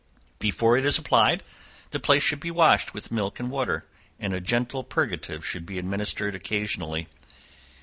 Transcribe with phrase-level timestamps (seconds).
[0.39, 1.43] Before it is applied,
[1.91, 3.85] the place should be washed with milk and water,
[4.19, 7.07] and a gentle purgative should be administered occasionally.